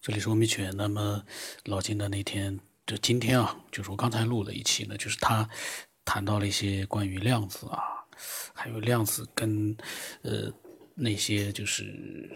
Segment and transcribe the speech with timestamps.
[0.00, 0.72] 这里是欧米犬。
[0.76, 1.24] 那么
[1.64, 5.48] 老金的那天就今天啊，就是我刚才录了一期呢，就是他
[6.04, 7.82] 谈到了一些关于量子啊，
[8.54, 9.76] 还有量子跟
[10.22, 10.50] 呃
[10.94, 12.30] 那些就是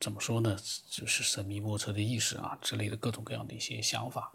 [0.00, 0.56] 怎么说呢，
[0.90, 4.32] 就是神秘莫测的意识啊之类的各种各样的一些想法。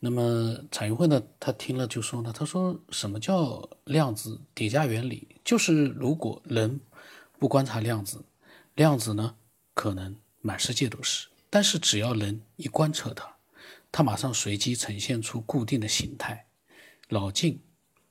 [0.00, 5.36] 那么彩云会呢，他听了就说呢，他说什么叫量子叠加原理？
[5.44, 6.80] 就是如果人
[7.38, 8.24] 不观察量子，
[8.74, 9.36] 量子呢
[9.74, 11.28] 可能满世界都是。
[11.50, 13.36] 但是只要人一观测它，
[13.90, 16.46] 它马上随机呈现出固定的形态。
[17.08, 17.60] 老静，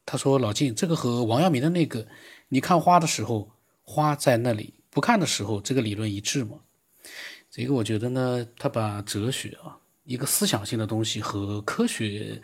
[0.05, 2.07] 他说老静，这个和王阳明的那个
[2.49, 3.51] 你看花的时候，
[3.83, 6.59] 花在那里；不看的时候，这个理论一致吗？
[7.51, 12.41] 这个我觉得呢，他把哲学啊，一个思想性的东西和科学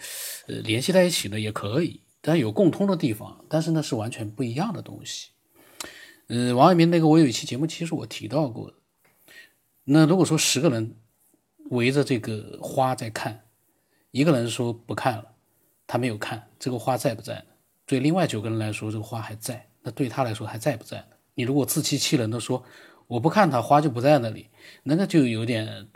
[0.47, 5.29] 呃联系在一起呢，也可以，但有共通的地方，但是呢是完全不一样的东西。
[6.27, 8.77] 嗯，王阳明那个我有一期节目，其实我提到过的。
[9.85, 10.95] 那如果说十个人
[11.69, 13.43] 围着这个花在看，
[14.11, 15.25] 一个人说不看了，
[15.85, 17.43] 他没有看，这个花在不在？
[17.85, 21.17] 对另外九个人来说，这个花还在，那对他来说还在不在呢？
[21.35, 22.63] 你如果自欺欺人的说
[23.07, 24.47] 我不看它，花就不在那里，
[24.83, 25.89] 那个就有点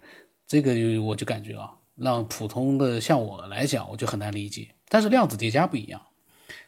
[0.46, 4.76] 这个，我就感觉啊，让普通的像我来讲，我就很难理解。
[4.90, 6.02] 但是量子叠加不一样，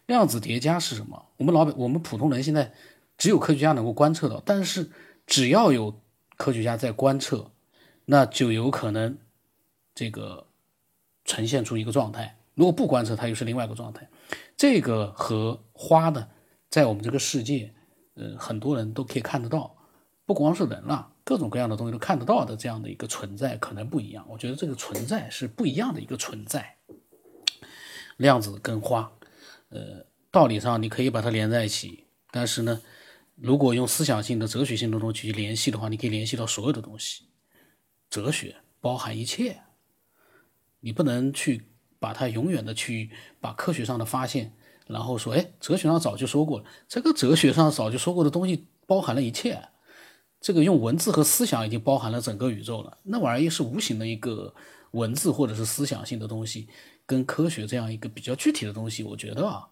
[0.05, 1.25] 量子叠加是什么？
[1.35, 2.71] 我们老百我们普通人现在
[3.17, 4.89] 只有科学家能够观测到，但是
[5.27, 6.01] 只要有。
[6.39, 7.51] 科学家在观测，
[8.05, 9.17] 那就有可能
[9.93, 10.47] 这个
[11.25, 12.39] 呈现出一个状态。
[12.55, 14.09] 如果不观测，它又是另外一个状态。
[14.55, 16.29] 这个和花呢，
[16.69, 17.73] 在我们这个世界，
[18.13, 19.75] 呃，很多人都可以看得到，
[20.25, 24.25] 不光是人了，各种各样的东西都看得到的这样的一个存在，可能不一样。
[24.29, 26.77] 我觉得这个存在是不一样的一个存在。
[28.15, 29.11] 量子跟花，
[29.67, 32.81] 呃，道理上你可以把它连在一起，但是呢。
[33.41, 37.23] 如果用思想性的、哲学性的东西去联系的话，你可以联系到所有的东西。
[38.09, 39.61] 哲学包含一切，
[40.81, 41.67] 你不能去
[41.99, 44.53] 把它永远的去把科学上的发现，
[44.87, 46.65] 然后说，哎，哲学上早就说过了。
[46.87, 49.69] 这个哲学上早就说过的东西包含了一切，
[50.41, 52.97] 这个用文字和思想已经包含了整个宇宙了。
[53.03, 54.53] 那玩意儿是无形的一个
[54.91, 56.67] 文字或者是思想性的东西，
[57.05, 59.69] 跟科学这样一个比较具体的东西，我觉得啊。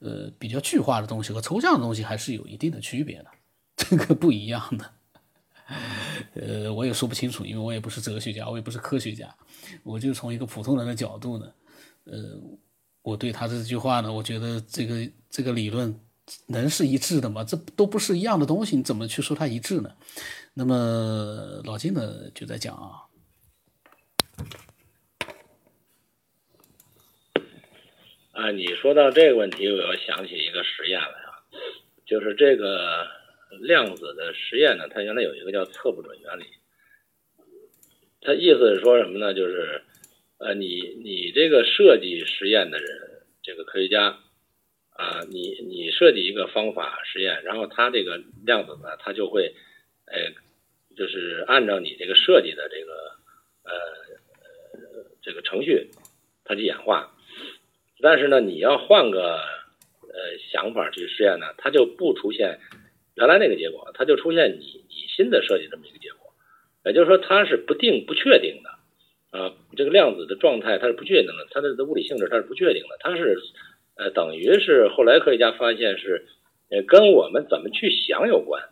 [0.00, 3.26] 呃，比较具化的东西和抽象的东西还是有一定的区别的，
[3.76, 4.90] 这个不一样的。
[6.34, 9.34] 呃，我也说不清楚，因为我也不是哲学家，我也不是科学家，
[9.82, 11.52] 我就从一个普通人的角度呢，
[12.04, 12.40] 呃，
[13.02, 15.94] 我对他这句话呢，我觉得这个这个理论
[16.46, 17.44] 能是一致的吗？
[17.44, 19.90] 这都不是一样的东西，你怎么去说它一致呢？
[20.54, 23.04] 那么老金呢就在讲啊。
[28.38, 31.42] 啊，你说到这个问题，我又想起一个实验来啊，
[32.06, 33.04] 就是这个
[33.62, 36.44] 量子的实验呢，它原来有一个叫测不准原理，
[38.20, 39.34] 它意思是说什么呢？
[39.34, 39.82] 就是，
[40.38, 42.86] 呃，你你这个设计实验的人，
[43.42, 44.20] 这个科学家，
[44.90, 49.52] 啊，你你设计一个方法实验，然后它这个量子呢，它就会，
[50.04, 50.32] 哎，
[50.96, 52.92] 就是按照你这个设计的这个，
[53.64, 55.90] 呃，这个程序，
[56.44, 57.12] 它去演化。
[58.00, 62.58] 但是呢，你要换个呃想法去实验呢，它就不出现
[63.16, 66.32] 原来那个结果，它就出现你你新的设计这么一个结果。
[66.84, 69.52] 也就是说，它是不定不确定的啊。
[69.76, 73.36] 这个量子的状态它是不确定的，它的物理性质它是不确定的，它是
[73.96, 76.26] 呃等于是后来科学家发现是
[76.86, 78.62] 跟我们怎么去想有关。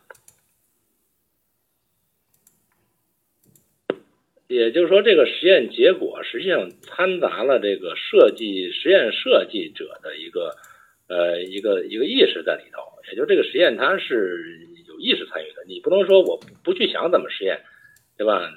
[4.47, 10.55] 也就是说，这个实验结果实际上掺杂了这个设计实验设计者的一个
[11.09, 12.81] 呃一个一个意识在里头。
[13.09, 17.61] 也就这个实验它是有意识参与的，你不能说我不去想怎么实验，
[18.17, 18.51] 对吧？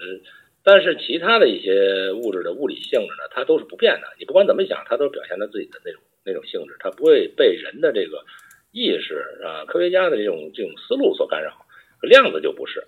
[0.65, 4.09] 但是其他的一些物质的物理性质呢，它都是不变的。
[4.19, 8.25] 你不管怎么想，它都表现它自己的那种那种性质，它不会被人的这个
[8.73, 11.65] 意识啊，科学家的这种这种思路所干扰。
[12.03, 12.85] 量子就不是，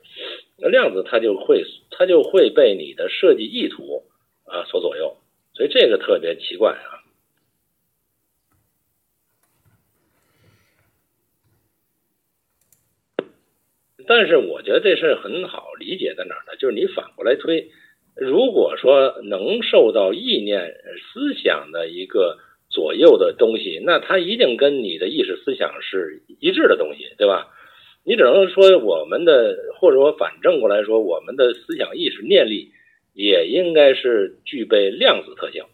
[0.58, 4.04] 那量子它就会它就会被你的设计意图
[4.44, 5.16] 啊所左右，
[5.54, 7.00] 所以这个特别奇怪啊。
[14.04, 16.56] 但是我觉得这事很好理解在哪儿呢？
[16.58, 17.70] 就是你反过来推，
[18.16, 20.74] 如果说能受到意念
[21.12, 22.38] 思想的一个
[22.68, 27.54] 左右的东西，那它一定跟你的意识思想是一致的东西，对吧？
[28.04, 32.72] 你只能说我们的，或者说反正过来说，我们的思想意识念力
[33.14, 35.64] 也应该是具备量子特性，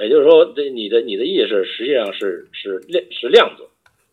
[0.00, 3.68] 也就是说，这你的你的意识实际上是是量是量子，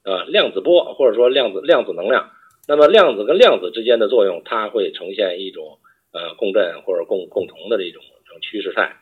[0.09, 2.31] 啊，量子波或者说量子量子能量。
[2.67, 5.79] 那么量子跟量子之间的作用，它会呈现一种
[6.13, 8.95] 呃共振或者共共同的这种这种趋势态，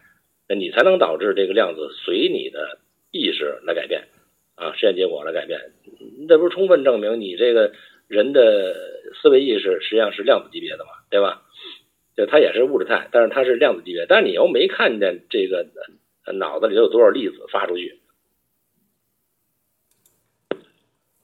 [0.48, 2.80] 那你才能导致这个量子随你的
[3.12, 4.06] 意识来改变
[4.56, 5.60] 啊，实验结果来改变。
[6.30, 7.74] 这不是充分证明你这个
[8.08, 8.74] 人的
[9.22, 11.44] 思维意识实际上是量子级别的嘛，对吧？
[12.16, 14.06] 就它也是物质态，但是它是量子级别。
[14.08, 15.68] 但是你又没看见这个
[16.34, 18.00] 脑子里有多少粒子发出去，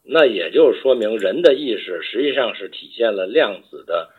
[0.04, 4.12] 那也就说明人的意识实际上是体现了量子的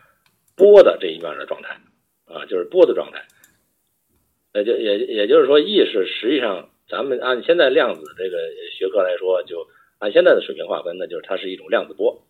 [0.57, 1.79] 波的这一面的状态
[2.25, 3.25] 啊，就是波的状态。
[4.53, 8.37] 也就也也就是说，意识实际上咱们按现在量子这个
[8.77, 9.67] 学科来说，就
[9.99, 12.24] 按现在的水平划分，那就是它是一种量子波，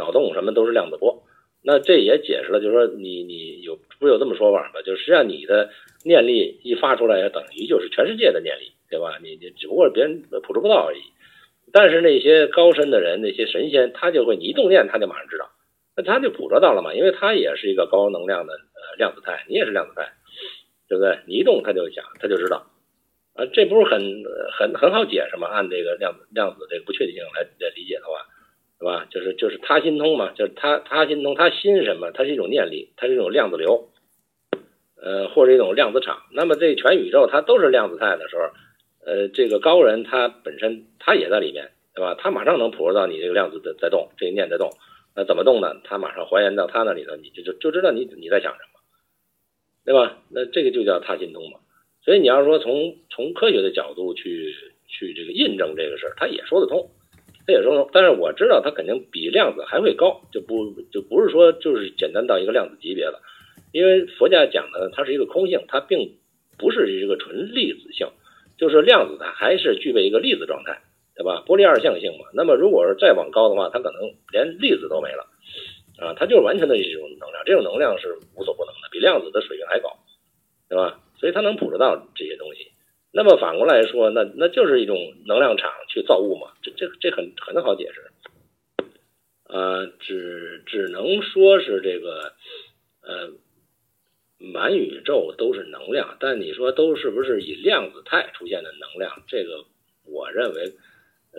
[0.00, 1.22] 脑洞什么都是量子波。
[1.62, 4.80] 那这也解释了，就是说你你有不是有这么说法吗？
[4.80, 5.68] 就实际上你的
[6.06, 9.18] 念力一发出来，等于就是全世界的念力，对吧？
[9.22, 11.00] 你你只不过是别人捕捉不到而已。
[11.70, 15.50] 但是那些高深的人，那些神仙，他就会你一动念，他就马上知道，
[15.94, 20.08] 那他就捕捉到了嘛，因为他也是一个高能量的呃量子态，你也是量子态，
[20.88, 21.18] 对不对？
[21.26, 22.66] 你一动他就想，他就知道，
[23.34, 24.00] 啊，这不是很
[24.58, 25.46] 很很好解释吗？
[25.48, 28.26] 按这个量子量子这个不确定性来来理解的话。
[28.80, 29.06] 是吧？
[29.10, 32.10] 就是就是他心通嘛，就是他他心通，他心什么？
[32.12, 33.90] 它是一种念力，它是一种量子流，
[34.96, 36.22] 呃，或者一种量子场。
[36.32, 38.42] 那么这全宇宙它都是量子态的时候，
[39.04, 42.14] 呃，这个高人他本身他也在里面，对吧？
[42.18, 44.70] 他马上能捕捉到你这个量子在在动，这个念在动。
[45.14, 45.76] 那怎么动呢？
[45.84, 48.80] 他马上还原到他那里头，你就就就知道你你在想什么，
[49.84, 50.22] 对吧？
[50.30, 51.58] 那这个就叫他心通嘛。
[52.02, 54.54] 所以你要说从从科学的角度去
[54.88, 56.88] 去这个印证这个事儿，他也说得通。
[57.50, 63.20] 也说，但是我知道它肯定比量子还会高，就不就不是说就是简单到一个量子级别了，
[63.72, 66.16] 因为佛家讲的它是一个空性，它并
[66.58, 68.08] 不是一个纯粒子性，
[68.58, 70.80] 就是量子它还是具备一个粒子状态，
[71.14, 71.42] 对吧？
[71.46, 72.26] 波粒二象性嘛。
[72.34, 74.00] 那么如果是再往高的话，它可能
[74.32, 75.26] 连粒子都没了，
[75.98, 79.90] 啊，它就是完全的一种能量，这种能量是无所不能的，比量子的水平还高，
[80.68, 81.00] 对吧？
[81.18, 82.69] 所以它能捕捉到这些东西。
[83.12, 84.96] 那么反过来说，那那就是一种
[85.26, 88.10] 能量场去造物嘛，这这这很很好解释，
[89.48, 92.34] 呃，只只能说是这个，
[93.02, 93.32] 呃，
[94.38, 99.24] 满宇宙都是能量，但你说都是不是以量子态出现的能量？
[99.26, 99.64] 这个
[100.04, 100.72] 我认为，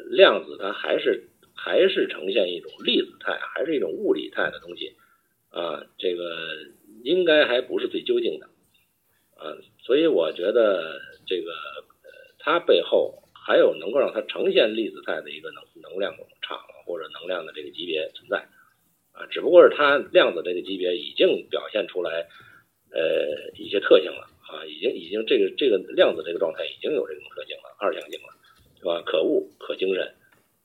[0.09, 4.97] 量子它还是还是呈现一种粒子态，还是一种物理态的东西，
[5.51, 6.35] 啊，这个
[7.03, 8.49] 应该还不是最究竟的，
[9.41, 11.01] 啊，所以我觉得。
[11.27, 11.51] 这个
[12.03, 12.09] 呃，
[12.39, 18.49] 它背后还有能够让它呈现粒子态的一个能能量场或者能量的这个级别存在
[19.13, 22.27] 啊，只不过是它量子这个级别已经表现出来
[22.91, 28.27] 呃一些特性了啊，已经已经这个这个量子这个状态已经有这种特性了，二象性了，
[28.79, 29.01] 是吧？
[29.05, 30.15] 可物可精神，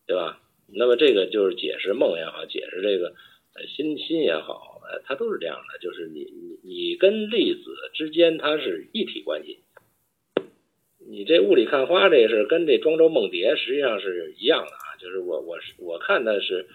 [0.04, 0.40] 对吧？
[0.66, 3.14] 那么这个就是解释梦也好，解释这个
[3.54, 9.58] 呃心心也好，呃，它都是这样的，就是你你你跟粒子之间它是一体关系。
[11.08, 16.66] 你这雾里看花这事跟这庄周梦蝶实际上是一样的啊，就是我我是我看的是，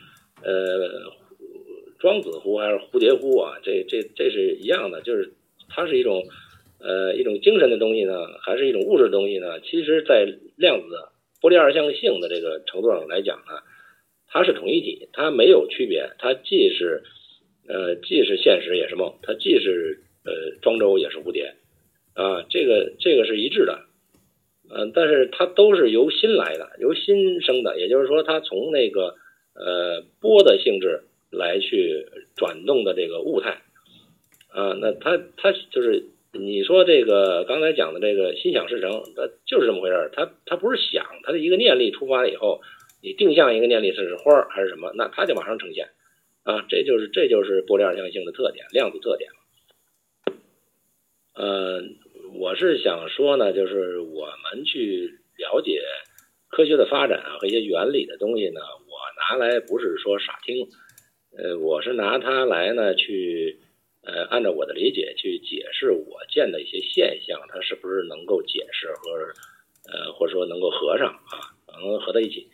[0.41, 1.11] 呃，
[1.99, 3.59] 庄子乎还是蝴蝶乎啊？
[3.61, 5.33] 这这这是一样的，就是
[5.67, 6.23] 它是一种
[6.79, 9.59] 呃一种精神的东西呢，还是一种物质的东西呢？
[9.59, 10.25] 其实，在
[10.55, 11.09] 量子
[11.41, 13.59] 波粒二象性的这个程度上来讲呢，
[14.27, 17.03] 它是统一体，它没有区别，它既是
[17.71, 20.31] 呃既是现实也是梦，它既是呃
[20.61, 21.53] 庄周也是蝴蝶
[22.13, 23.85] 啊，这个这个是一致的。
[24.73, 29.15] 嗯，但是它都是由心来的，由心生的，也就是说，它从那个
[29.53, 33.61] 呃波的性质来去转动的这个物态
[34.47, 42.61] 啊，那它它就是你说这个刚才讲的这个心想事成，它就是这么回事儿，它它不是想，它的一个念力出发以后，
[43.03, 45.89] 你定向一个念力是花还是什么，那它就马上呈现
[46.43, 49.29] 啊，这就是这就是波粒二象性的特点，量子特点，
[51.35, 51.81] 呃。
[52.33, 55.83] 我是想说呢，就是我们去了解
[56.47, 60.69] 科学的发展和一些原理的东西呢，我拿来不是说傻听，
[61.37, 63.59] 呃，我是拿它来呢去，
[64.01, 72.47] 呃，按照我的理解去解释我见的一些现象，它是不是能够解释和，呃，或者说能够合上啊，能合在一起。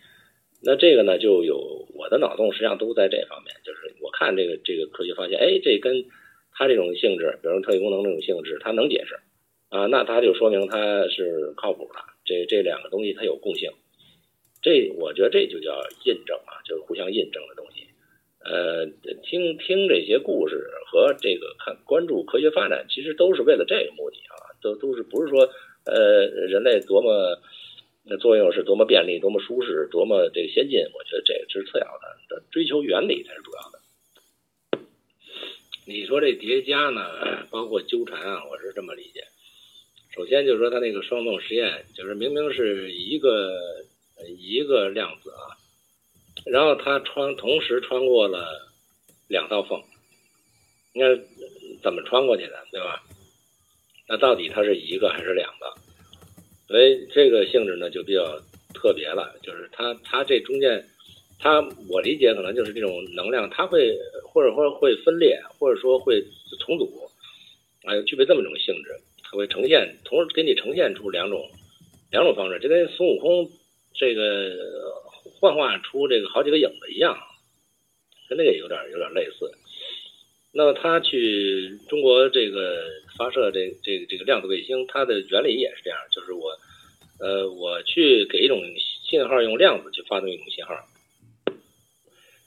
[0.62, 6.06] 那这个呢，就有我的脑洞实际上都在这方面，就是我看这个这个科学发现，哎，这跟
[6.54, 9.20] 它这种性质，比如特异功能这种性质，它能解释。
[9.70, 12.00] 啊，那它就说明它是靠谱的。
[12.24, 13.70] 这这两个东西它有共性，
[14.62, 17.88] 这我觉得这就叫印证啊，就是互相印证的东西。
[18.44, 18.86] 呃，
[19.24, 25.50] 听听这些故事和这个看关注科学发展，其实都是为了这个目的啊，都都是不是说
[25.86, 27.38] 呃人类多么
[28.10, 30.80] 那作用是多么便利、多么舒适、多么这个先进？
[30.94, 33.80] 我觉得这个是次要的，追求原理才是主要的。
[35.86, 39.26] 你说这叠加呢，包括纠缠啊，我是这么理解。
[40.16, 43.86] 首先就是说，它那个双缝实验，就是明明是一个
[44.38, 45.56] 一个量子啊，
[46.46, 48.72] 然后它穿同时穿过了
[49.28, 49.84] 两道缝，
[50.94, 51.24] 你看
[51.84, 53.04] 怎么穿过去的，对吧？
[54.08, 55.74] 那到底它是一个还是两个？
[56.68, 58.40] 所以这个性质呢就比较
[58.74, 60.84] 特别了，就是它它这中间。
[61.40, 66.20] 它我理解可能就是这种能量，它会或者说会分裂，或者说会
[66.60, 66.90] 重组，
[67.84, 68.90] 啊，具备这么一种性质，
[69.22, 71.48] 它会呈现，同时给你呈现出两种
[72.10, 73.48] 两种方式，就跟孙悟空
[73.94, 74.52] 这个
[75.40, 77.16] 幻化出这个好几个影子一样，
[78.28, 79.48] 跟那个有点有点类似。
[80.54, 82.84] 那么它去中国这个
[83.18, 86.52] 发射这这个这个量子卫星，它的原理也是这样，就是我
[87.20, 88.62] 呃我去给一种
[89.08, 90.74] 信号，用量子去发动一种信号。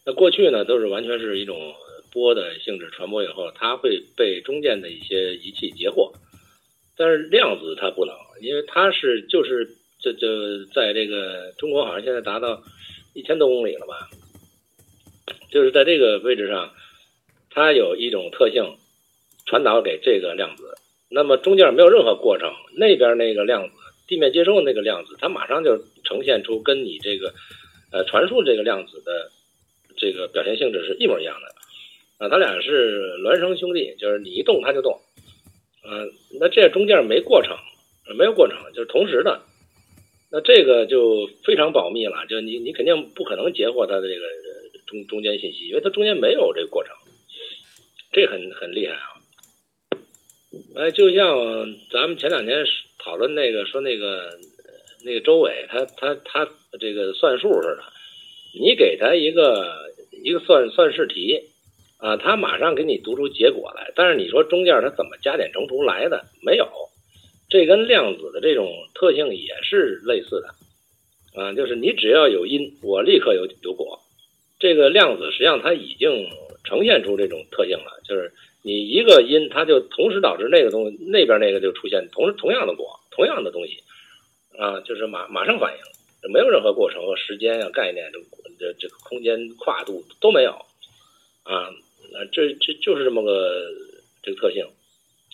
[0.04, 1.75] 那过去呢，都是完全是一种
[2.11, 6.12] 波的性质传播以后，它会被中间的一些仪器截获。
[6.97, 9.69] 但是量子它不能，因为它是就是
[10.00, 12.62] 这就在这个中国好像现在达到
[13.14, 14.11] 一千多公里了吧，
[15.50, 16.73] 就是在这个位置上，
[17.50, 18.76] 它有一种特性
[19.47, 20.78] 传导给这个量子，
[21.11, 23.75] 那么中间没有任何过程，那边那个量子
[24.07, 27.35] 地面接收的那个量子，它马上就呈现出跟你这个
[27.92, 29.30] 呃传输这个量子的。
[29.97, 34.99] 这个表现性质是一模一样的，啊，他俩是孪生兄弟，就是你一动它就动，
[35.85, 37.54] 嗯，那这中间没过程，
[38.16, 39.42] 没有过程，就是同时的，
[40.33, 44.25] 那这个就非常保密了，就你你肯定不可能截获它的这个
[44.87, 46.97] 中中间信息，因为它中间没有这个过程，
[48.12, 49.08] 这很很厉害啊，
[50.76, 51.26] 哎，就像
[51.90, 52.64] 咱们前两天
[52.98, 54.30] 讨论那个说那个
[55.04, 56.48] 那个周伟他他他
[56.78, 57.84] 这个算数似的，
[58.58, 59.88] 你给他一个。
[60.22, 61.40] 一个算算式题，
[61.96, 63.90] 啊，他马上给你读出结果来。
[63.96, 66.26] 但是你说中间他怎么加减乘除来的？
[66.42, 66.68] 没有，
[67.48, 73.98] 这跟量子的这种特性也是类似的，啊，就是你只要有因，我立刻有有果。
[74.58, 76.28] 这个量子实际上它已经
[76.70, 83.82] 呈现出这种特性了，就是你一个因，它就同时导致那个东西那边那个就出现同同样的果，同样的东西，
[84.56, 88.20] 啊，就是马马上反应，没有任何过程和时间啊概念这。
[88.60, 90.50] 这这个空间跨度都没有，
[91.44, 91.70] 啊，
[92.12, 93.70] 那这这就是这么个
[94.22, 94.66] 这个特性，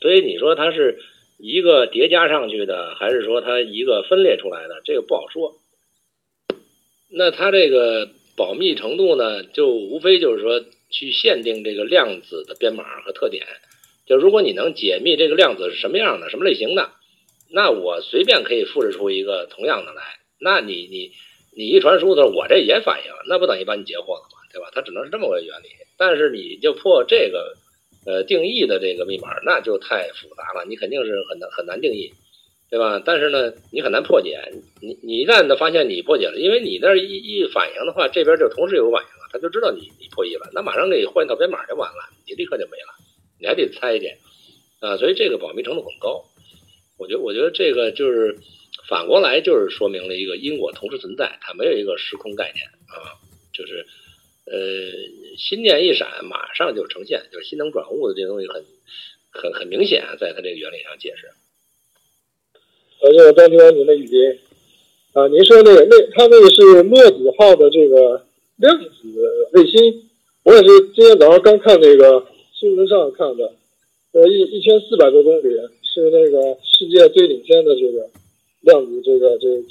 [0.01, 1.01] 所以你说它是
[1.39, 5.57] 一个叠加上去的，还是说它一个分裂出来的，这个不好说。
[7.11, 10.65] 那它这个保密程度呢，就无非就是说
[10.97, 13.45] 去限定这个量子的编码和特点，
[14.07, 16.93] 就如果你能解密这个量子是什么样的、什么类型的，
[17.51, 20.03] 那我随便可以复制出一个同样的来，
[20.41, 21.13] 那你你。
[21.59, 24.37] 你一传输的时候，我这也反应，那不等于把你截获了吗？
[24.53, 24.69] 对吧？
[24.75, 25.69] 它只能是这么个原理。
[25.97, 27.55] 但是你就破这个，
[28.05, 32.13] 呃，定义的这个密码，那就太复杂了，你肯定是很难很难定义，
[32.69, 33.01] 对吧？
[33.03, 34.39] 但是呢，你很难破解。
[34.83, 42.95] 你你一旦发现你破解了，因为你那一一反应的话，这边就同时有反应，他就知道你你破译了，那马上给你换一套编码就完了，你立刻就没了，
[43.39, 44.17] 你还得猜去
[44.81, 44.97] 啊。
[44.97, 46.25] 所以这个保密程度很高。
[46.97, 48.37] 我觉得，我觉得这个就是。
[48.89, 53.19] 反过来就是说明了一个因果同时存在，它没有一个时空概念啊，
[53.53, 53.85] 就是
[54.45, 54.55] 呃
[55.37, 58.65] 心念一闪，马上就呈现，就是心能转物的这东西很
[59.31, 61.27] 很很明显，在它这个原理上解释。
[63.01, 64.39] 呃，这个张听完您的语音
[65.15, 68.26] 啊，您说那个那它那个是墨子号的这个
[68.57, 68.89] 量子
[69.53, 70.09] 卫星，
[70.45, 73.55] 我也是今天早上刚看那个新闻上看的，
[74.13, 75.43] 呃一一千四百多公里，
[75.83, 78.11] 是那个世界最领先的这个。
[78.63, 79.63] 量子这个这个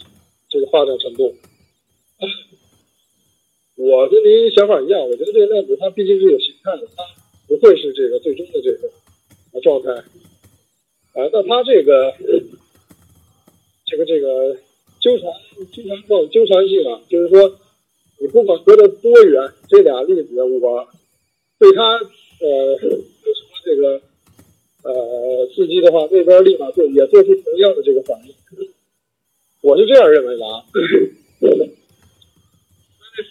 [0.48, 1.36] 这个发展程度，
[3.76, 7.04] 我跟您想法一样，我觉得这个量子它毕竟是有形态的，它
[7.46, 8.90] 不会是这个最终的这个
[9.62, 9.92] 状态。
[9.92, 12.14] 啊，那它这个
[13.86, 14.56] 这个这个
[15.02, 15.30] 纠缠
[15.74, 17.60] 纠缠状纠缠性啊，就是说
[18.20, 20.88] 你不管隔得多远，这俩粒子我
[21.60, 21.98] 对它
[22.42, 24.02] 呃有什么这个
[24.84, 28.34] 呃刺激的话，那边立马就也做出同样的这个反应。
[29.62, 30.64] 我是这样认为的啊，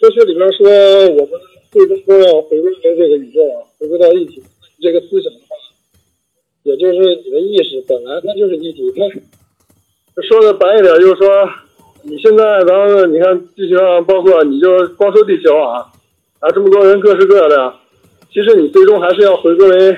[0.01, 0.67] 科学里边说，
[1.15, 1.39] 我们
[1.71, 4.43] 最终都要回归这个宇宙啊，回归到一体。
[4.81, 5.55] 这个思想的话，
[6.63, 8.83] 也就是你的意识本来它就是一体。
[8.93, 11.49] 它说的白一点，就是说，
[12.07, 15.91] 你现在咱们你看地球上，包括你就光说地球啊，
[16.39, 17.73] 啊这么多人各式各样的，
[18.31, 19.97] 其实你最终还是要回归为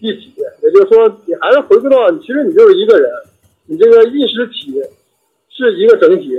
[0.00, 0.32] 一体。
[0.62, 3.10] 也就是说，你还是回归到，其实你就是一个人，
[3.66, 4.82] 你这个意识体。
[5.54, 6.30] 是一个整体，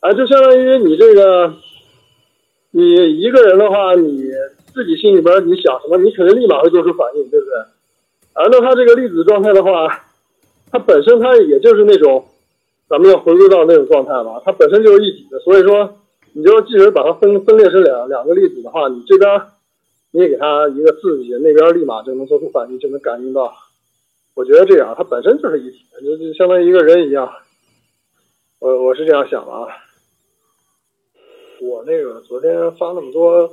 [0.00, 1.54] 啊，就相当于你这个，
[2.72, 4.24] 你一个人的话，你
[4.74, 7.56] 自己心里边你想什么，你肯定立马会做出反应，对不对？
[8.32, 10.04] 啊那它这个粒子状态的话，
[10.72, 12.26] 它本身它也就是那种，
[12.88, 15.98] 咱们要回归到那种状态嘛，它本身就是一体的，所以说，
[16.32, 19.42] 你就即使把它分分裂成两两个粒子的话，你这边
[20.10, 23.52] 你也给它一个刺激，那边立马就能做出反应，就能感应到。
[24.34, 27.30] 我觉得这样，它本身就是一体的，就就相当于一个人一样。
[28.60, 29.68] 我我是这样想的啊。
[31.60, 33.50] 我那个昨天发那么多，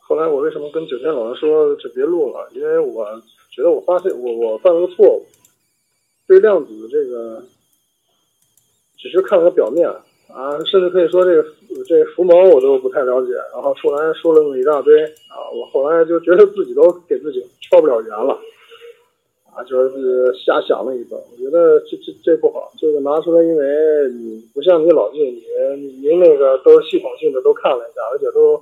[0.00, 2.48] 后来我为什么跟九天老师说就别录了？
[2.52, 3.06] 因为我
[3.50, 5.26] 觉得我发现我我犯了个错误，
[6.26, 7.42] 对量子这个
[9.02, 9.88] 只是看了个表面
[10.32, 11.44] 啊，甚至可以说这个
[11.88, 18.38] 这伏毛我都不太了解，然后出来说了那么一大堆啊，我后来就觉得自己都给自己敲不了圆了。
[19.54, 25.18] 啊，就是瞎想了一个，我觉得这这这不好，这个拿出来，因为你不像你老季，
[25.76, 28.58] 你您那个都是系统性的都看了一下，而且都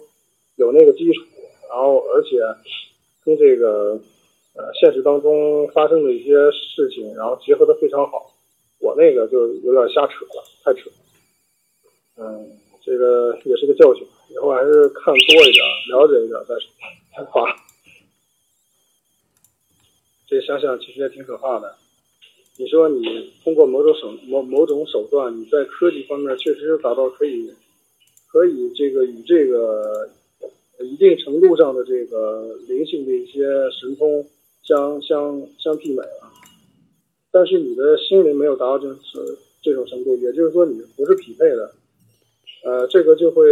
[0.57, 1.23] 有那个基础，
[1.69, 2.41] 然后而且
[3.25, 4.01] 跟这个
[4.57, 8.33] 呃现实当中发生的一些事情，然后结合的非常好，
[8.81, 10.91] 我那个就有点瞎扯了，太扯，
[12.17, 12.51] 嗯，
[12.83, 16.55] 这个也是个教训，以后还是看多一点，了解一点再
[17.17, 17.57] 再发。
[20.27, 21.77] 这想想其实也挺可怕的。
[22.57, 27.53] 你说你通过某种手某某种手段，你在科技方面确实达到可以
[28.29, 30.11] 可以这个与这个
[30.81, 34.27] 一定程度上的这个灵性的一些神通
[34.63, 36.20] 相相相媲美了，
[37.31, 41.75] 但是你的心灵没有达到这此这种程度，也就是说你不是匹配的，
[42.65, 43.45] 呃，这个就会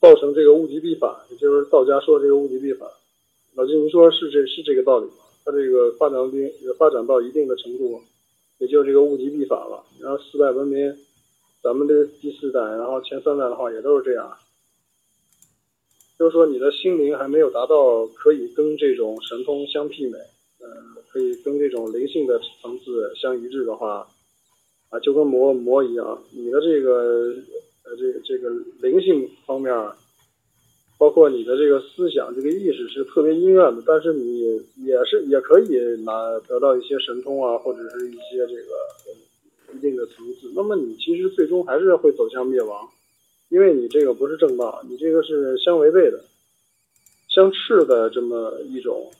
[0.00, 2.88] 造成这个物极必反，也就是道家说的这个物极必反。
[3.54, 5.12] 老金，您说是这是这个道理吗？
[5.44, 8.02] 它这个发展并发展到一定的程度，
[8.58, 9.84] 也就这个物极必反了。
[10.00, 10.96] 然后四代文明，
[11.62, 14.36] 咱们的第四代，然后前三代的话也都是这样。
[16.18, 20.18] 就是说，你的心灵还没有达到可以跟这种神通相媲美，
[21.14, 24.04] 可以跟这种灵性的层次相一致的话，
[24.90, 27.32] 啊，就跟魔魔一样，你的这个
[27.84, 28.50] 呃这个这个
[28.82, 29.72] 灵性方面。
[30.96, 34.42] 包括你的这个思想、这个意识是特别阴暗的，但是你
[34.76, 36.12] 也是也可以拿
[36.46, 40.52] 得到一些神通啊，或者是一些这个一定的层次。
[40.54, 42.88] 那么你其实最终还是会走向灭亡，
[43.48, 46.24] 因为你这个不是正道，你这个是相违背的、
[47.28, 49.10] 相斥的这么一种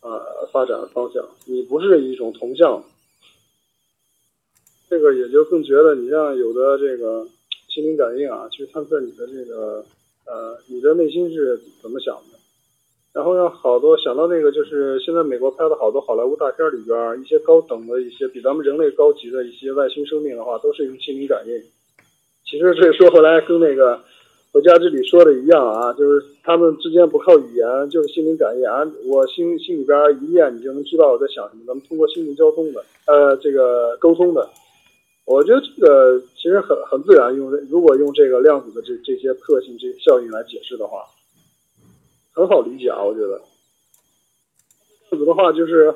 [0.00, 2.82] 呃发展方向，你不是一种同向。
[4.88, 7.26] 这个也就更觉得，你像有的这个
[7.68, 9.84] 心灵感应啊，去探测你的这个。
[10.26, 12.38] 呃，你的内心是怎么想的？
[13.12, 21.60] 然后让好多想到那个，就是现在美国拍的好多好莱坞大片里边，一些高等的一些比咱们人类高级的一些外星生命的话，都是用心灵感应。
[22.44, 23.96] 其实这说回来跟那个
[24.52, 28.82] 《回家之里》说的一样啊，就是他们之间不靠语言，就是心灵感应啊。
[29.06, 31.62] 我心心里边一念，你就能知道我在想什么。
[31.66, 34.48] 咱们通过心灵交通的，呃，这个沟通的。
[35.24, 41.04] 我觉得这个其实很很自然，用如果用这个量子的这这些特性、这效应来解释的话，
[42.34, 43.00] 很好理解啊。
[43.04, 43.40] 我觉得
[45.10, 45.94] 量子的话就是，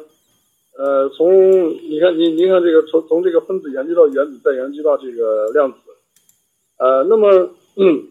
[0.79, 5.79] 呃，从你看，你你看这个从从这个分子研究到原子，再研究到这个量子，
[6.79, 8.07] 呃，那么嗯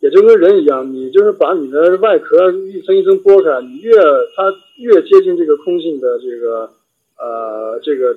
[0.00, 3.92] 也就跟人一样，你就是把你的外壳一层一层剥开，你越
[4.36, 6.70] 它越接近这个空性的这个
[7.18, 8.16] 呃这个。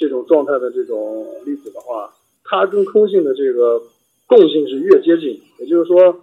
[0.00, 3.82] 这种状态的这种粒子的话，它跟空性的这个
[4.28, 6.20] 共性是越接近，也就是说，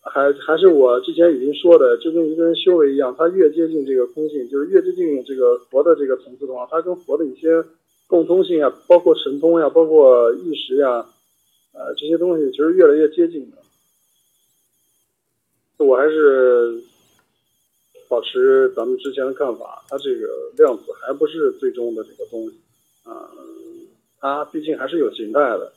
[0.00, 7.62] 还还是我之前已经说的，就跟一个人修为一样，他越接近这个空性，就是越接近这个佛的这个层次的话，它跟佛的一些
[8.06, 11.04] 共通性啊，包括神通呀，包括意识呀，
[11.74, 13.58] 呃，这些东西其实越来越接近的。
[15.82, 16.82] 我还是
[18.08, 22.54] 保持咱们之前的看法，它这个量子还不是最终的这个东西。
[23.04, 23.28] 啊，
[24.20, 25.72] 它毕竟还是有形态的，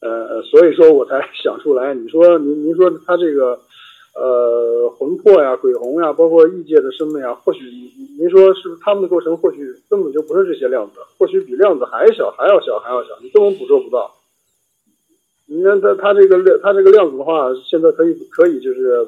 [0.00, 1.94] 呃，所以说我才 想出来。
[1.94, 3.58] 你说您您说它这个，
[4.14, 7.60] 呃，魂魄呀、鬼魂呀，包括异界的生命啊，或许
[8.18, 14.14] 您说是不是他们的构成，或许根本就不是这些量子，或许比量子还小，还要小，还要小，你根本捕捉不到。
[15.52, 19.06] 你看它它这个量，它这个量子的话，现在可以可以就是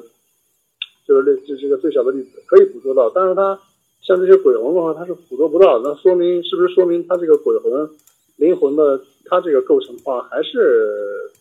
[1.07, 3.59] 就是这这这个最小的粒子可以捕捉到，但是它。
[4.05, 7.89] 像这些鬼魂的话，它是捕捉不到，那说明是不是说明它这个鬼魂
[8.35, 11.31] 灵魂的它这个构成的话，还是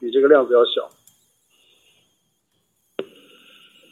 [0.00, 0.88] 比这个量子要小？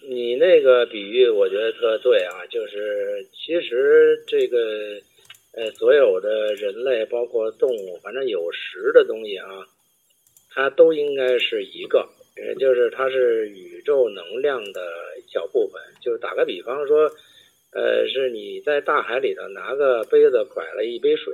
[0.08, 4.56] 你那个比喻我觉得特对啊，就是其实这个
[5.52, 9.46] 呃，所有的人类包括动物，反正有实的东西啊，
[10.52, 14.82] 它都应该是一个，呃，就是它是宇宙能量的
[15.28, 15.80] 小部分。
[16.02, 17.10] 就打个比方说，
[17.72, 21.32] 呃，是你在大海里头拿个杯子拐了一杯水，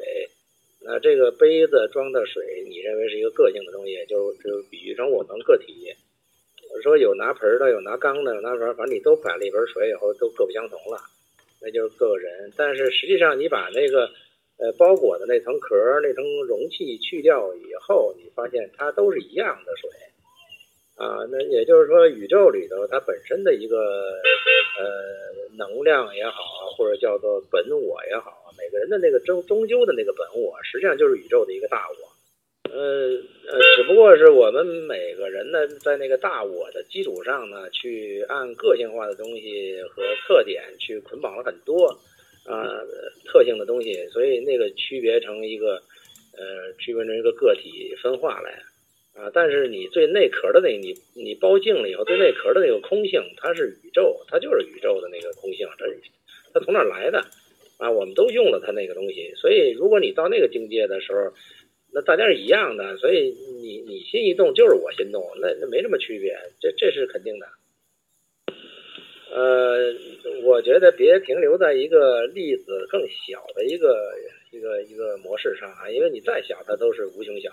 [0.83, 5.95] 那这个杯子装的水，你认为是一个个性的东西，就就比喻成我们个体。
[6.75, 11.01] 我说有拿盆的，有拿缸的，有拿盆，反正你都拐了一盆水以后，都各不相同了，
[11.63, 12.53] 那就是个人。
[12.57, 14.11] 但是实际上，你把那个。
[14.59, 19.91] 呃包裹的那层壳、那层容器去掉以后，你发现它都是一样的水。
[20.97, 23.77] 啊，那也就是说，宇宙里头它本身的一个
[24.81, 24.89] 呃
[25.59, 32.73] 能量也好，或者叫做本我也好，每个人的那个终终究的那个本我，实际上就是宇宙的一个大我。
[32.73, 33.11] 呃
[33.47, 41.95] 呃，只不过是我们每个人呢，在那个大我的基础上呢，去按个性化的东西和特点去捆绑了很多
[42.47, 42.83] 啊
[43.25, 45.83] 特性的东西，所以那个区别成一个
[46.37, 48.63] 呃区别成一个个体分化来。
[49.17, 55.87] 啊，但是你最内壳的那，你你包净了以后，最内壳的那个空性，它是宇宙，它就是宇宙的那个空性，它
[56.53, 57.25] 它从哪来的？
[57.79, 61.33] 啊，我们都用了它那个东西，所以如果你到那个境界的时候，
[61.95, 67.47] 那大家是一样的，所以你你心一动就是我心动，那那没什么区别，这这是肯定的。
[69.29, 69.93] 呃，
[70.45, 74.15] 我觉得别停留在一个粒子更小的一个
[74.53, 77.51] 一个一个模式上啊，因为你再小，它都是无穷小。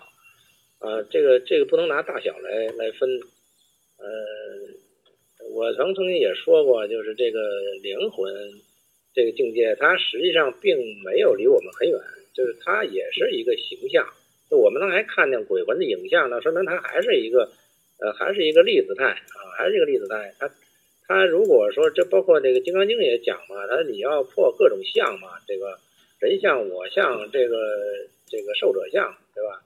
[0.80, 3.10] 啊，这个这个不能拿大小来来分，
[3.98, 7.40] 呃，我曾曾经也说过，就是这个
[7.82, 8.34] 灵魂
[9.14, 11.98] 这个境界，它实际上并没有离我们很远，
[12.36, 14.06] 就是它也是一个形象，
[14.50, 17.50] 就我们能还看见鬼魂的影像呢，说明它还是一个，
[18.00, 20.34] 呃，还是一个粒子态啊，还是一个粒子态。
[20.38, 20.52] 它
[21.08, 25.78] 他如果说这包括这个《金刚经》也讲嘛，他你要破各种相嘛，这个
[26.20, 27.58] 人像、我像、这个
[28.28, 29.62] 这个受者相，对吧？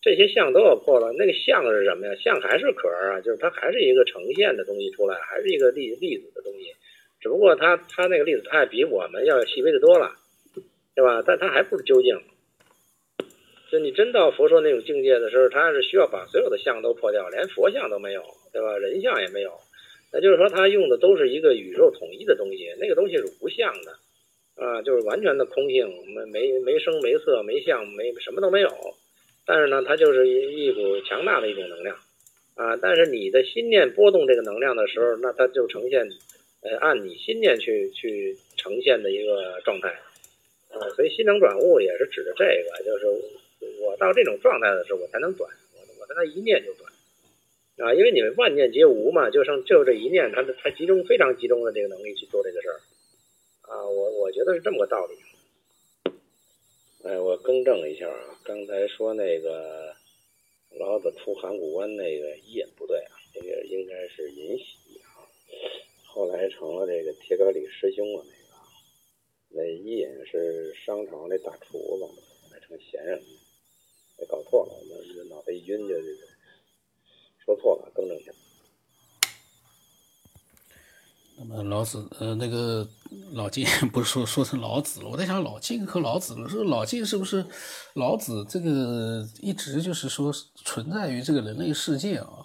[0.00, 2.14] 这些相都要破了，那个相是什么呀？
[2.14, 6.74] 相还是壳啊，就是它还是一个呈现的东西出来，还是一个粒粒子的东西，
[7.20, 10.12] 只不过它它那个粒子态比我们要细微的多了，
[10.94, 11.22] 对吧？
[11.26, 12.18] 但它还不是究竟。
[13.70, 18.78] 就你真到佛说那种境界的时候，他是需要把所有的相都破掉，连佛像都没有，对吧？
[18.78, 19.50] 人像也没有，
[20.12, 23.98] 那就是说他用的都是一个宇宙统一的东西，那个东西是无相的，
[24.56, 28.68] 啊，就是完全的空性，没没没声没色没相没什么都没有。
[29.44, 31.96] 但是呢，它就是一一股强大的一种能量，
[32.54, 32.76] 啊！
[32.76, 36.06] 但是你的心念波动这个能量的时候，那它就呈现，
[36.60, 39.88] 呃，按你心念去去呈现的一个状态，
[40.70, 40.76] 啊！
[40.96, 43.06] 所以心能转物也是指的这个，就是
[43.80, 46.92] 我到这种状态的时候，我才能转，我我在那一念就转，
[47.78, 47.94] 啊！
[47.94, 52.80] 因为你们万念皆无嘛，就剩就这一念，他他集中非常集中的这个能力去做这个事儿，
[53.70, 53.86] 啊！
[53.86, 55.14] 我我觉得是这么个道理。
[57.04, 59.94] 哎，我更正一下啊，刚才说那个
[60.76, 65.22] 老子出函谷关那个印不对啊，那个应该是尹喜啊，
[66.04, 76.08] 后来成了这个铁杆里师兄了那个，那伊尹是商朝那大厨子，后来成贤人，了，搞错了，那脑袋一晕就就
[77.48, 78.30] 说错了，更正一下。
[81.38, 82.86] 那么老子，呃，那个
[83.32, 85.08] 老晋不是说说成老子了？
[85.08, 87.46] 我在想老晋和老子了，说老晋是不是
[87.94, 92.44] 老子这个一直就是说存在于这个人类世界啊？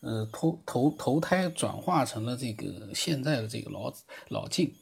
[0.00, 4.74] 呃，投投投胎转化成了这个现在的这个老子老晋。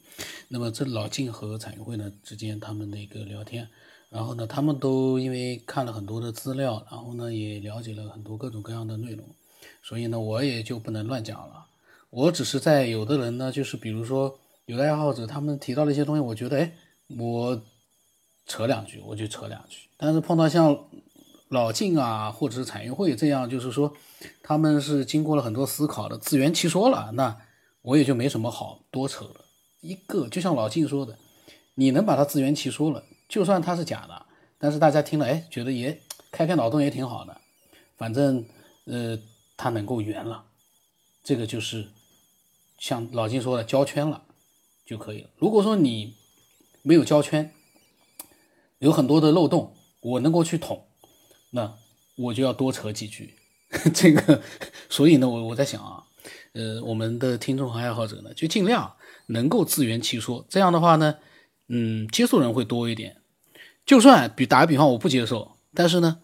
[0.47, 3.69] 那么这老晋和彩云会呢之间他们的一个聊天，
[4.09, 9.27] 然后呢，他们都因为看了很多的资料，然后呢也了解了很多各种各样的内容，
[9.89, 11.65] 所以呢我也就不能乱讲了。
[12.11, 16.71] 我只是在有的人呢，就是比如说有的爱好者，他们提到了一些东西，我觉得哎，
[17.17, 17.59] 我
[18.45, 19.89] 扯两句，我就扯两句。
[19.97, 20.77] 但是碰到像
[21.47, 23.91] 老静啊，或者是产业会这样，就是说
[24.43, 27.35] 他们是经过了很多思考的，自圆其说了，那
[27.81, 29.45] 我也就没什么好多扯了。
[29.81, 31.17] 一个就像老静说的，
[31.73, 34.27] 你能把它自圆其说了，就算它是假的，
[34.59, 35.99] 但是大家听了哎，觉得也
[36.31, 37.35] 开开脑洞也挺好的，
[37.97, 38.45] 反正
[38.85, 39.17] 呃，
[39.59, 40.45] 它能够圆了，
[41.21, 41.89] 这个就是。
[42.81, 44.23] 像老金说的，胶圈了
[44.85, 45.29] 就可以了。
[45.35, 46.15] 如果说你
[46.81, 47.53] 没有胶圈，
[48.77, 50.87] 有很多的漏洞，我能够去捅，
[51.49, 51.75] 那
[52.15, 53.35] 我就要多扯几句。
[53.93, 54.41] 这个，
[54.89, 56.05] 所以呢，我我在想啊，
[56.53, 58.95] 呃，我们的听众和爱好者呢，就尽量
[59.27, 60.45] 能够自圆其说。
[60.47, 61.17] 这样的话呢，
[61.67, 63.21] 嗯，接受人会多一点。
[63.85, 66.21] 就算比打个比方，我不接受，但是呢，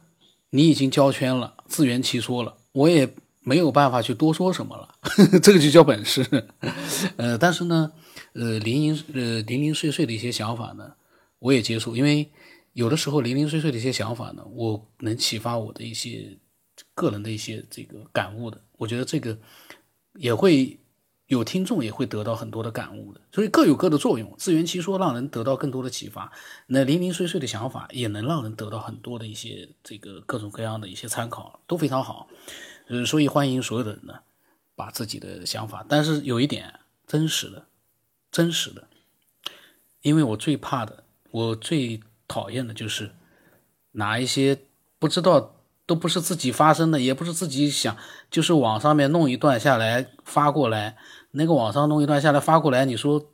[0.51, 3.13] 你已经胶圈了，自圆其说了，我也。
[3.45, 4.89] 没有办法去多说什么了，
[5.41, 6.25] 这个就叫本事。
[7.15, 7.91] 呃，但是呢，
[8.33, 10.91] 呃，零零呃零零碎碎的一些想法呢，
[11.39, 12.29] 我也接触，因为
[12.73, 16.35] 有的时候零零碎碎的一些想法呢，我能启发我的一些
[16.93, 18.59] 个人的一些这个感悟的。
[18.77, 19.37] 我觉得这个
[20.15, 20.77] 也会
[21.27, 26.31] 有听众也会得到很多的感悟的，所以各有各的作用，自圆其说，让人得到更多的启发。
[26.67, 32.27] 那零零碎碎的想法也能让人得到很多的一些这个各种各样的一些参考，都非常好。
[32.87, 34.19] 呃，所以欢迎所有的人呢，
[34.75, 37.65] 把自己的想法，但是有一点真实的，
[38.31, 38.87] 真实的，
[40.03, 43.09] 因为我最怕的，我最讨厌的就是
[43.93, 44.59] 拿一些
[44.99, 45.54] 不知道。
[45.85, 47.95] 都不是自己发生的，也不是自己想，
[48.31, 50.97] 就是网上面弄一段下来发过来，
[51.31, 53.33] 那个网上弄一段下来发过来，你说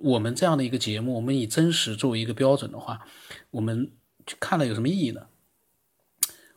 [0.00, 3.06] 我们这样的一个节目，我们以真实作为一个标准的话，
[3.50, 3.92] 我们
[4.26, 5.28] 去看了有什么意义呢？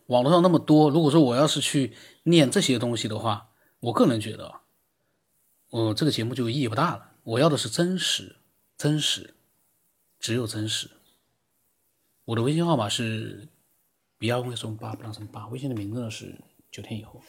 [0.08, 4.56] 网络上那么多，如果说我要是去念这些东西的话，我个人觉得，
[5.70, 7.12] 我这个节目就意义不大了。
[7.24, 8.36] 我要的是真实，
[8.78, 9.36] 真实，
[10.20, 10.90] 只有真实。
[12.26, 13.48] 我的微信号码是。
[14.20, 16.36] 不要问什么八不让什么八，微信的名字是
[16.70, 17.22] 九天以后。